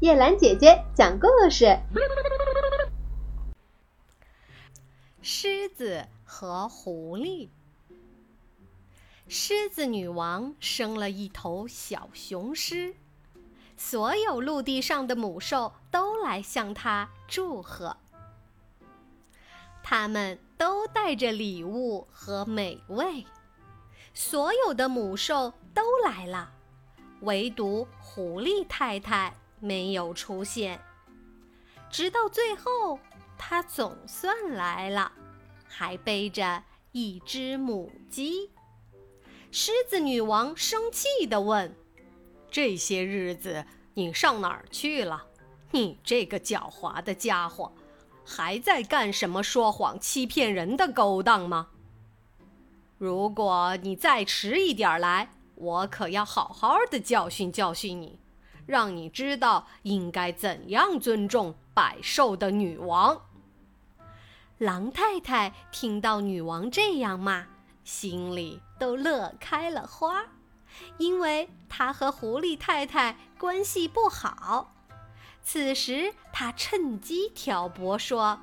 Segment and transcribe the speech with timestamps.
[0.00, 1.76] 叶兰姐姐讲故事：
[5.20, 7.48] 狮子和狐狸。
[9.26, 12.94] 狮子女王生了一头小雄狮，
[13.76, 17.96] 所有陆地上的母兽都来向她祝贺。
[19.82, 23.26] 他们都带着礼物和美味，
[24.14, 26.52] 所有的母兽都来了，
[27.22, 29.34] 唯独狐狸太太。
[29.60, 30.80] 没有出现，
[31.90, 32.98] 直到最后，
[33.36, 35.12] 他总算来了，
[35.66, 38.50] 还背着一只母鸡。
[39.50, 41.74] 狮子女王生气地问
[42.50, 45.24] ：“这些日子你上哪儿去了？
[45.70, 47.72] 你这个狡猾的家伙，
[48.24, 51.68] 还在干什么说谎欺骗人的勾当吗？
[52.98, 58.18] 如果你再迟一点来，我可要好好的教训教训你。”
[58.68, 63.22] 让你知道应该怎样尊重百兽的女王。
[64.58, 67.46] 狼太太听到女王这样骂，
[67.82, 70.26] 心里都乐开了花，
[70.98, 74.74] 因为她和狐狸太太关系不好。
[75.42, 78.40] 此时，她趁机挑拨说：“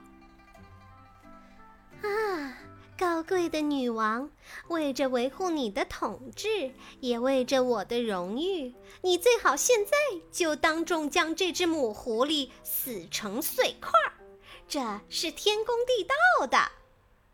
[2.01, 2.57] 啊。”
[2.97, 4.29] 高贵的女王，
[4.69, 9.91] 为着维护你的统治，也为着我的荣誉，你最好现在
[10.31, 14.15] 就当众将这只母狐狸撕成碎块儿，
[14.69, 16.71] 这是天公地道的。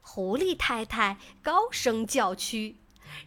[0.02, 2.78] 狐狸太太高声叫屈：“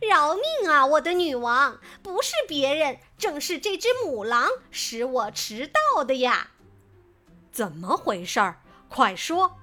[0.03, 1.79] 饶命啊，我的女王！
[2.03, 6.51] 不是别人，正是这只母狼使我迟到的呀！
[7.53, 8.61] 怎么回事儿？
[8.89, 9.57] 快说！”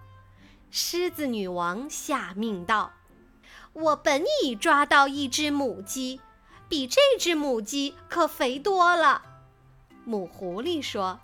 [0.73, 2.93] 狮子女王下命道
[3.73, 6.21] ：“我本已抓到一只母鸡，
[6.69, 9.21] 比这只母鸡可肥多了。”
[10.05, 11.19] 母狐狸说：“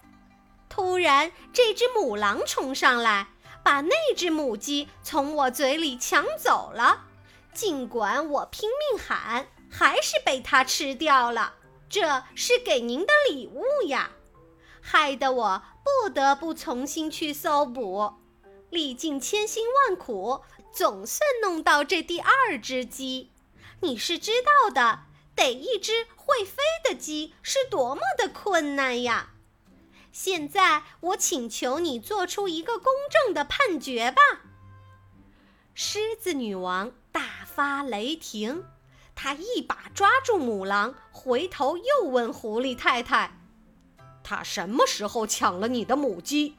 [0.67, 3.29] 突然，这只母狼冲上来，
[3.63, 7.05] 把那只母鸡从我嘴里抢走了。
[7.53, 11.53] 尽管我拼命喊，还是被它吃掉了。
[11.87, 14.09] 这是给您的礼物呀！
[14.81, 15.63] 害得我
[16.03, 18.11] 不得不重新去搜捕。”
[18.70, 20.42] 历尽千辛万苦，
[20.72, 23.32] 总算弄到这第二只鸡。
[23.82, 25.05] 你是知道的，
[25.36, 29.32] 逮一只会飞的鸡是多么的困难呀！
[30.11, 34.22] 现在我请求你做出一个公正的判决吧。
[35.76, 38.66] 狮子女王大发雷霆，
[39.14, 43.39] 她一把抓住母狼，回头又问狐狸太太
[44.23, 46.55] ：“他什么时候抢了你的母鸡？”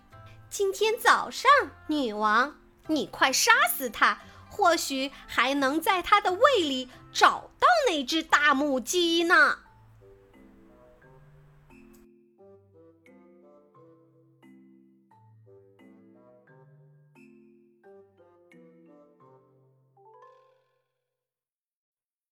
[0.50, 1.50] 今天早上，
[1.88, 9.59] 女王，你快杀死它，或许还能在它的胃里找到那只大母鸡呢。